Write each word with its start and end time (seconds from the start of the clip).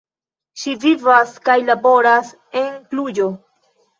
Ŝi 0.61 0.71
vivas 0.85 1.35
kaj 1.49 1.57
laboras 1.67 2.33
en 2.63 2.67
Kluĵo. 2.95 3.29